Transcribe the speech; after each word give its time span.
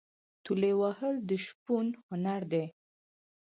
تولې 0.45 0.71
وهل 0.81 1.15
د 1.29 1.31
شپون 1.45 1.85
هنر 2.07 2.41
دی. 2.51 2.65